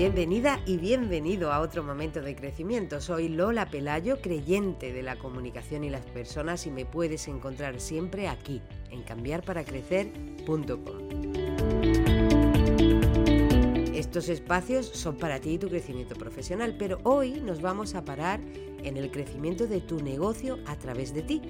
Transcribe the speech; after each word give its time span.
Bienvenida 0.00 0.60
y 0.64 0.78
bienvenido 0.78 1.52
a 1.52 1.60
otro 1.60 1.84
momento 1.84 2.22
de 2.22 2.34
crecimiento. 2.34 3.02
Soy 3.02 3.28
Lola 3.28 3.66
Pelayo, 3.66 4.22
creyente 4.22 4.94
de 4.94 5.02
la 5.02 5.16
comunicación 5.16 5.84
y 5.84 5.90
las 5.90 6.06
personas 6.06 6.64
y 6.66 6.70
me 6.70 6.86
puedes 6.86 7.28
encontrar 7.28 7.78
siempre 7.82 8.26
aquí, 8.26 8.62
en 8.90 9.02
cambiarparacrecer.com. 9.02 10.72
Estos 13.94 14.30
espacios 14.30 14.86
son 14.86 15.18
para 15.18 15.38
ti 15.38 15.50
y 15.50 15.58
tu 15.58 15.68
crecimiento 15.68 16.14
profesional, 16.14 16.76
pero 16.78 17.00
hoy 17.02 17.32
nos 17.32 17.60
vamos 17.60 17.94
a 17.94 18.02
parar 18.02 18.40
en 18.82 18.96
el 18.96 19.10
crecimiento 19.10 19.66
de 19.66 19.82
tu 19.82 20.02
negocio 20.02 20.60
a 20.64 20.76
través 20.76 21.12
de 21.12 21.20
ti, 21.20 21.42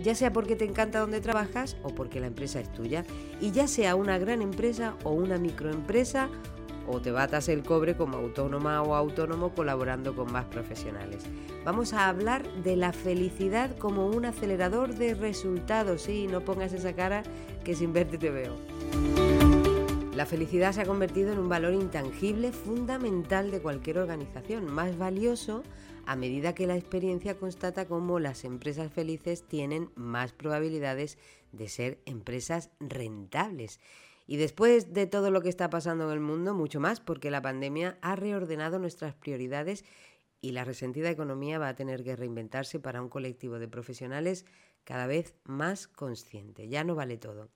ya 0.00 0.14
sea 0.14 0.32
porque 0.32 0.54
te 0.54 0.64
encanta 0.64 1.00
donde 1.00 1.20
trabajas 1.20 1.76
o 1.82 1.88
porque 1.88 2.20
la 2.20 2.28
empresa 2.28 2.60
es 2.60 2.72
tuya, 2.72 3.04
y 3.40 3.50
ya 3.50 3.66
sea 3.66 3.96
una 3.96 4.16
gran 4.16 4.42
empresa 4.42 4.96
o 5.02 5.10
una 5.10 5.38
microempresa 5.38 6.30
o 6.88 7.00
te 7.00 7.10
batas 7.10 7.48
el 7.48 7.62
cobre 7.62 7.96
como 7.96 8.16
autónoma 8.16 8.82
o 8.82 8.94
autónomo 8.94 9.54
colaborando 9.54 10.14
con 10.14 10.32
más 10.32 10.44
profesionales. 10.46 11.24
Vamos 11.64 11.92
a 11.92 12.08
hablar 12.08 12.46
de 12.62 12.76
la 12.76 12.92
felicidad 12.92 13.76
como 13.78 14.06
un 14.06 14.24
acelerador 14.24 14.94
de 14.94 15.14
resultados. 15.14 16.02
Sí, 16.02 16.26
no 16.26 16.40
pongas 16.42 16.72
esa 16.72 16.94
cara 16.94 17.22
que 17.64 17.74
sin 17.74 17.92
verte 17.92 18.18
te 18.18 18.30
veo. 18.30 18.56
La 20.14 20.24
felicidad 20.24 20.72
se 20.72 20.80
ha 20.80 20.86
convertido 20.86 21.32
en 21.32 21.38
un 21.38 21.48
valor 21.48 21.74
intangible 21.74 22.50
fundamental 22.50 23.50
de 23.50 23.60
cualquier 23.60 23.98
organización, 23.98 24.72
más 24.72 24.96
valioso 24.96 25.62
a 26.06 26.16
medida 26.16 26.54
que 26.54 26.66
la 26.66 26.76
experiencia 26.76 27.36
constata 27.36 27.86
cómo 27.86 28.18
las 28.18 28.44
empresas 28.44 28.90
felices 28.90 29.42
tienen 29.42 29.90
más 29.94 30.32
probabilidades 30.32 31.18
de 31.52 31.68
ser 31.68 31.98
empresas 32.06 32.70
rentables 32.80 33.80
y 34.26 34.36
después 34.36 34.92
de 34.92 35.06
todo 35.06 35.30
lo 35.30 35.40
que 35.40 35.48
está 35.48 35.70
pasando 35.70 36.06
en 36.06 36.12
el 36.12 36.20
mundo, 36.20 36.54
mucho 36.54 36.80
más, 36.80 37.00
porque 37.00 37.30
la 37.30 37.42
pandemia 37.42 37.98
ha 38.02 38.16
reordenado 38.16 38.78
nuestras 38.78 39.14
prioridades 39.14 39.84
y 40.40 40.52
la 40.52 40.64
resentida 40.64 41.10
economía 41.10 41.58
va 41.58 41.68
a 41.68 41.76
tener 41.76 42.04
que 42.04 42.16
reinventarse 42.16 42.80
para 42.80 43.00
un 43.02 43.08
colectivo 43.08 43.58
de 43.58 43.68
profesionales 43.68 44.44
cada 44.84 45.06
vez 45.06 45.34
más 45.44 45.88
consciente. 45.88 46.68
Ya 46.68 46.84
no 46.84 46.94
vale 46.94 47.18
todo. 47.18 47.50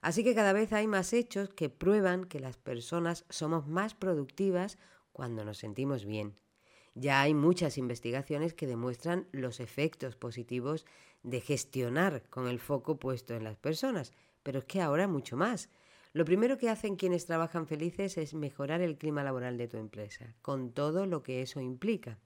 Así 0.00 0.24
que 0.24 0.34
cada 0.34 0.52
vez 0.52 0.72
hay 0.72 0.86
más 0.86 1.12
hechos 1.12 1.50
que 1.50 1.68
prueban 1.68 2.24
que 2.24 2.40
las 2.40 2.56
personas 2.56 3.24
somos 3.28 3.66
más 3.66 3.94
productivas 3.94 4.78
cuando 5.12 5.44
nos 5.44 5.58
sentimos 5.58 6.04
bien. 6.04 6.36
Ya 6.94 7.20
hay 7.20 7.34
muchas 7.34 7.78
investigaciones 7.78 8.54
que 8.54 8.66
demuestran 8.66 9.28
los 9.32 9.60
efectos 9.60 10.16
positivos 10.16 10.86
de 11.22 11.40
gestionar 11.40 12.22
con 12.30 12.48
el 12.48 12.58
foco 12.58 12.98
puesto 12.98 13.34
en 13.34 13.44
las 13.44 13.56
personas, 13.56 14.12
pero 14.42 14.60
es 14.60 14.64
que 14.64 14.80
ahora 14.80 15.06
mucho 15.06 15.36
más. 15.36 15.68
Lo 16.12 16.24
primero 16.24 16.58
que 16.58 16.68
hacen 16.68 16.96
quienes 16.96 17.26
trabajan 17.26 17.68
felices 17.68 18.18
es 18.18 18.34
mejorar 18.34 18.80
el 18.80 18.98
clima 18.98 19.22
laboral 19.22 19.56
de 19.56 19.68
tu 19.68 19.76
empresa, 19.76 20.34
con 20.42 20.72
todo 20.72 21.06
lo 21.06 21.22
que 21.22 21.40
eso 21.40 21.60
implica. 21.60 22.18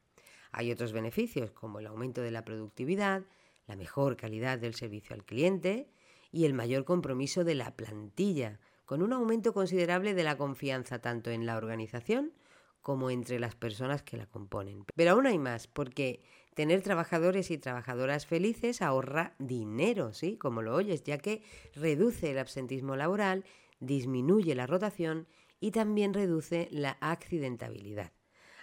Hay 0.52 0.72
otros 0.72 0.92
beneficios, 0.92 1.50
como 1.50 1.80
el 1.80 1.86
aumento 1.86 2.22
de 2.22 2.30
la 2.30 2.46
productividad, 2.46 3.24
la 3.66 3.76
mejor 3.76 4.16
calidad 4.16 4.58
del 4.58 4.74
servicio 4.74 5.14
al 5.14 5.24
cliente 5.24 5.90
y 6.32 6.46
el 6.46 6.54
mayor 6.54 6.86
compromiso 6.86 7.44
de 7.44 7.56
la 7.56 7.76
plantilla, 7.76 8.58
con 8.86 9.02
un 9.02 9.12
aumento 9.12 9.52
considerable 9.52 10.14
de 10.14 10.24
la 10.24 10.38
confianza 10.38 11.00
tanto 11.00 11.30
en 11.30 11.44
la 11.44 11.58
organización 11.58 12.32
como 12.80 13.10
entre 13.10 13.38
las 13.38 13.54
personas 13.54 14.02
que 14.02 14.16
la 14.16 14.26
componen. 14.26 14.84
Pero 14.94 15.12
aún 15.12 15.26
hay 15.26 15.38
más, 15.38 15.66
porque 15.66 16.22
tener 16.54 16.82
trabajadores 16.82 17.50
y 17.50 17.58
trabajadoras 17.58 18.26
felices 18.26 18.80
ahorra 18.80 19.34
dinero, 19.38 20.12
¿sí? 20.12 20.36
Como 20.36 20.62
lo 20.62 20.74
oyes, 20.74 21.02
ya 21.02 21.18
que 21.18 21.42
reduce 21.74 22.30
el 22.30 22.38
absentismo 22.38 22.96
laboral 22.96 23.44
disminuye 23.80 24.54
la 24.54 24.66
rotación 24.66 25.26
y 25.60 25.70
también 25.70 26.14
reduce 26.14 26.68
la 26.70 26.98
accidentabilidad. 27.00 28.12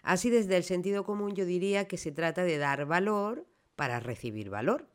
Así 0.03 0.29
desde 0.29 0.57
el 0.57 0.63
sentido 0.63 1.03
común 1.03 1.35
yo 1.35 1.45
diría 1.45 1.87
que 1.87 1.97
se 1.97 2.11
trata 2.11 2.43
de 2.43 2.57
dar 2.57 2.85
valor 2.85 3.45
para 3.75 3.99
recibir 3.99 4.49
valor. 4.49 4.87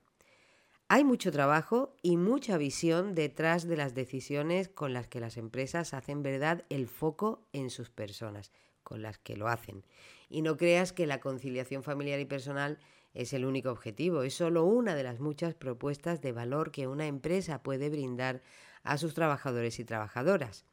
Hay 0.88 1.02
mucho 1.02 1.32
trabajo 1.32 1.96
y 2.00 2.16
mucha 2.16 2.56
visión 2.58 3.16
detrás 3.16 3.66
de 3.66 3.76
las 3.76 3.94
decisiones 3.94 4.68
con 4.68 4.92
las 4.92 5.08
que 5.08 5.18
las 5.18 5.36
empresas 5.36 5.94
hacen 5.94 6.22
verdad 6.22 6.64
el 6.70 6.86
foco 6.86 7.48
en 7.52 7.70
sus 7.70 7.90
personas, 7.90 8.52
con 8.84 9.02
las 9.02 9.18
que 9.18 9.36
lo 9.36 9.48
hacen. 9.48 9.84
Y 10.28 10.42
no 10.42 10.56
creas 10.56 10.92
que 10.92 11.06
la 11.06 11.20
conciliación 11.20 11.82
familiar 11.82 12.20
y 12.20 12.24
personal 12.24 12.78
es 13.14 13.32
el 13.32 13.44
único 13.44 13.70
objetivo, 13.70 14.22
es 14.22 14.34
solo 14.34 14.64
una 14.64 14.94
de 14.94 15.02
las 15.02 15.18
muchas 15.18 15.54
propuestas 15.54 16.20
de 16.20 16.30
valor 16.32 16.70
que 16.70 16.86
una 16.86 17.06
empresa 17.06 17.62
puede 17.64 17.90
brindar 17.90 18.42
a 18.86 18.98
sus 18.98 19.14
trabajadores 19.14 19.78
y 19.78 19.84
trabajadoras. 19.84 20.64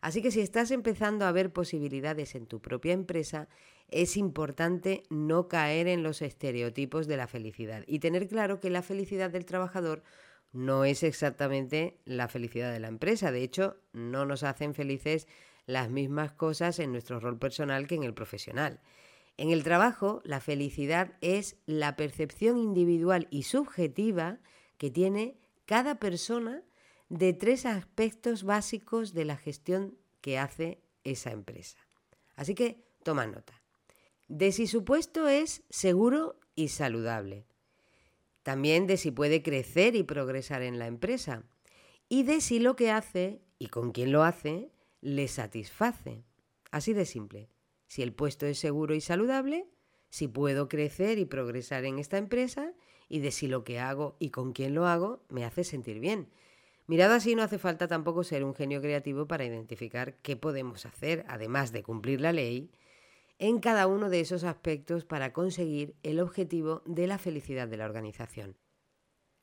Así 0.00 0.22
que 0.22 0.30
si 0.30 0.40
estás 0.40 0.70
empezando 0.70 1.24
a 1.24 1.32
ver 1.32 1.52
posibilidades 1.52 2.34
en 2.34 2.46
tu 2.46 2.60
propia 2.60 2.92
empresa, 2.92 3.48
es 3.88 4.16
importante 4.16 5.02
no 5.10 5.48
caer 5.48 5.88
en 5.88 6.02
los 6.02 6.22
estereotipos 6.22 7.06
de 7.06 7.16
la 7.16 7.26
felicidad 7.26 7.84
y 7.86 7.98
tener 7.98 8.28
claro 8.28 8.60
que 8.60 8.70
la 8.70 8.82
felicidad 8.82 9.30
del 9.30 9.46
trabajador 9.46 10.02
no 10.52 10.84
es 10.84 11.02
exactamente 11.02 11.98
la 12.04 12.28
felicidad 12.28 12.72
de 12.72 12.80
la 12.80 12.88
empresa. 12.88 13.30
De 13.30 13.42
hecho, 13.42 13.76
no 13.92 14.24
nos 14.26 14.42
hacen 14.42 14.74
felices 14.74 15.26
las 15.66 15.90
mismas 15.90 16.32
cosas 16.32 16.78
en 16.78 16.92
nuestro 16.92 17.20
rol 17.20 17.38
personal 17.38 17.86
que 17.86 17.96
en 17.96 18.04
el 18.04 18.14
profesional. 18.14 18.80
En 19.36 19.50
el 19.50 19.64
trabajo, 19.64 20.22
la 20.24 20.40
felicidad 20.40 21.12
es 21.20 21.56
la 21.66 21.96
percepción 21.96 22.58
individual 22.58 23.28
y 23.30 23.42
subjetiva 23.42 24.38
que 24.78 24.90
tiene 24.90 25.36
cada 25.66 25.96
persona 25.96 26.62
de 27.08 27.32
tres 27.32 27.66
aspectos 27.66 28.42
básicos 28.42 29.14
de 29.14 29.24
la 29.24 29.36
gestión 29.36 29.96
que 30.20 30.38
hace 30.38 30.80
esa 31.04 31.30
empresa. 31.30 31.78
Así 32.34 32.54
que 32.54 32.84
toma 33.02 33.26
nota. 33.26 33.62
De 34.28 34.52
si 34.52 34.66
su 34.66 34.84
puesto 34.84 35.28
es 35.28 35.62
seguro 35.70 36.38
y 36.54 36.68
saludable. 36.68 37.46
También 38.42 38.86
de 38.86 38.96
si 38.96 39.10
puede 39.10 39.42
crecer 39.42 39.94
y 39.94 40.02
progresar 40.02 40.62
en 40.62 40.78
la 40.78 40.86
empresa. 40.86 41.44
Y 42.08 42.24
de 42.24 42.40
si 42.40 42.58
lo 42.58 42.76
que 42.76 42.90
hace 42.90 43.40
y 43.58 43.68
con 43.68 43.92
quién 43.92 44.12
lo 44.12 44.22
hace 44.22 44.70
le 45.00 45.28
satisface. 45.28 46.24
Así 46.70 46.92
de 46.92 47.06
simple 47.06 47.48
si 47.86 48.02
el 48.02 48.12
puesto 48.12 48.46
es 48.46 48.58
seguro 48.58 48.94
y 48.94 49.00
saludable, 49.00 49.68
si 50.10 50.28
puedo 50.28 50.68
crecer 50.68 51.18
y 51.18 51.24
progresar 51.24 51.84
en 51.84 51.98
esta 51.98 52.18
empresa 52.18 52.72
y 53.08 53.20
de 53.20 53.30
si 53.30 53.46
lo 53.46 53.64
que 53.64 53.78
hago 53.78 54.16
y 54.18 54.30
con 54.30 54.52
quién 54.52 54.74
lo 54.74 54.86
hago 54.86 55.24
me 55.28 55.44
hace 55.44 55.64
sentir 55.64 56.00
bien. 56.00 56.28
Mirado 56.88 57.14
así, 57.14 57.34
no 57.34 57.42
hace 57.42 57.58
falta 57.58 57.88
tampoco 57.88 58.22
ser 58.22 58.44
un 58.44 58.54
genio 58.54 58.80
creativo 58.80 59.26
para 59.26 59.44
identificar 59.44 60.14
qué 60.22 60.36
podemos 60.36 60.86
hacer, 60.86 61.24
además 61.28 61.72
de 61.72 61.82
cumplir 61.82 62.20
la 62.20 62.32
ley, 62.32 62.70
en 63.38 63.58
cada 63.58 63.86
uno 63.86 64.08
de 64.08 64.20
esos 64.20 64.44
aspectos 64.44 65.04
para 65.04 65.32
conseguir 65.32 65.96
el 66.04 66.20
objetivo 66.20 66.82
de 66.86 67.06
la 67.06 67.18
felicidad 67.18 67.66
de 67.66 67.76
la 67.76 67.86
organización. 67.86 68.56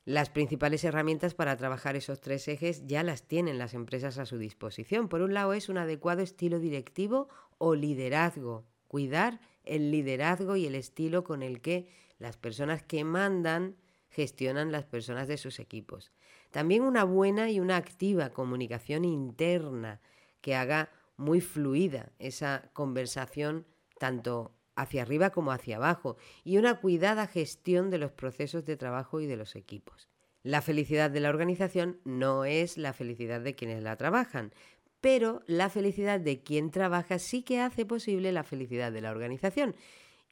Las 0.06 0.30
principales 0.30 0.84
herramientas 0.84 1.34
para 1.34 1.56
trabajar 1.56 1.96
esos 1.96 2.20
tres 2.20 2.48
ejes 2.48 2.86
ya 2.86 3.02
las 3.02 3.26
tienen 3.26 3.58
las 3.58 3.72
empresas 3.72 4.18
a 4.18 4.26
su 4.26 4.36
disposición. 4.36 5.08
Por 5.08 5.22
un 5.22 5.32
lado 5.32 5.54
es 5.54 5.68
un 5.68 5.78
adecuado 5.78 6.22
estilo 6.22 6.58
directivo 6.58 7.28
o 7.58 7.74
liderazgo, 7.74 8.66
cuidar 8.88 9.40
el 9.64 9.90
liderazgo 9.90 10.56
y 10.56 10.66
el 10.66 10.74
estilo 10.74 11.24
con 11.24 11.42
el 11.42 11.60
que 11.60 11.88
las 12.18 12.36
personas 12.36 12.82
que 12.82 13.04
mandan 13.04 13.76
gestionan 14.14 14.72
las 14.72 14.84
personas 14.84 15.28
de 15.28 15.36
sus 15.36 15.58
equipos. 15.58 16.12
También 16.50 16.82
una 16.82 17.04
buena 17.04 17.50
y 17.50 17.60
una 17.60 17.76
activa 17.76 18.30
comunicación 18.30 19.04
interna 19.04 20.00
que 20.40 20.54
haga 20.54 20.90
muy 21.16 21.40
fluida 21.40 22.12
esa 22.18 22.70
conversación 22.72 23.66
tanto 23.98 24.54
hacia 24.76 25.02
arriba 25.02 25.30
como 25.30 25.52
hacia 25.52 25.76
abajo 25.76 26.16
y 26.44 26.58
una 26.58 26.80
cuidada 26.80 27.26
gestión 27.26 27.90
de 27.90 27.98
los 27.98 28.12
procesos 28.12 28.64
de 28.64 28.76
trabajo 28.76 29.20
y 29.20 29.26
de 29.26 29.36
los 29.36 29.56
equipos. 29.56 30.08
La 30.42 30.62
felicidad 30.62 31.10
de 31.10 31.20
la 31.20 31.30
organización 31.30 32.00
no 32.04 32.44
es 32.44 32.76
la 32.76 32.92
felicidad 32.92 33.40
de 33.40 33.54
quienes 33.54 33.82
la 33.82 33.96
trabajan, 33.96 34.52
pero 35.00 35.42
la 35.46 35.70
felicidad 35.70 36.20
de 36.20 36.42
quien 36.42 36.70
trabaja 36.70 37.18
sí 37.18 37.42
que 37.42 37.60
hace 37.60 37.86
posible 37.86 38.32
la 38.32 38.44
felicidad 38.44 38.92
de 38.92 39.00
la 39.00 39.10
organización. 39.10 39.74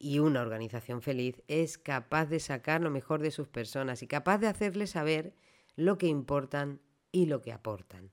Y 0.05 0.19
una 0.19 0.41
organización 0.41 1.01
feliz 1.01 1.45
es 1.47 1.79
capaz 1.79 2.27
de 2.27 2.41
sacar 2.41 2.81
lo 2.81 2.91
mejor 2.91 3.23
de 3.23 3.31
sus 3.31 3.47
personas 3.47 4.03
y 4.03 4.09
capaz 4.09 4.39
de 4.39 4.49
hacerles 4.49 4.91
saber 4.91 5.33
lo 5.77 5.97
que 5.97 6.09
importan 6.09 6.81
y 7.13 7.27
lo 7.27 7.41
que 7.41 7.53
aportan. 7.53 8.11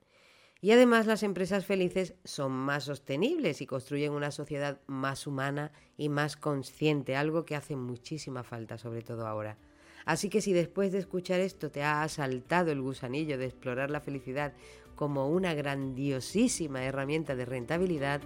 Y 0.61 0.69
además 0.69 1.07
las 1.07 1.23
empresas 1.23 1.65
felices 1.65 2.13
son 2.23 2.51
más 2.51 2.83
sostenibles 2.83 3.59
y 3.61 3.65
construyen 3.65 4.11
una 4.11 4.29
sociedad 4.29 4.79
más 4.85 5.25
humana 5.25 5.71
y 5.97 6.09
más 6.09 6.37
consciente, 6.37 7.15
algo 7.15 7.43
que 7.43 7.55
hace 7.55 7.75
muchísima 7.75 8.43
falta, 8.43 8.77
sobre 8.77 9.01
todo 9.01 9.25
ahora. 9.25 9.57
Así 10.05 10.29
que 10.29 10.41
si 10.41 10.53
después 10.53 10.91
de 10.91 10.99
escuchar 10.99 11.39
esto 11.39 11.71
te 11.71 11.81
ha 11.81 12.03
asaltado 12.03 12.71
el 12.71 12.83
gusanillo 12.83 13.39
de 13.39 13.45
explorar 13.45 13.89
la 13.89 13.99
felicidad 13.99 14.53
como 14.95 15.27
una 15.27 15.55
grandiosísima 15.55 16.83
herramienta 16.83 17.35
de 17.35 17.45
rentabilidad, 17.45 18.21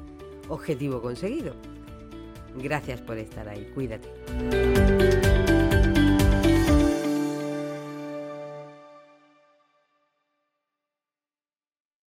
objetivo 0.50 1.01
conseguido. 1.01 1.56
Gracias 2.55 3.01
por 3.01 3.17
estar 3.17 3.47
ahí, 3.47 3.69
cuídate. 3.73 4.07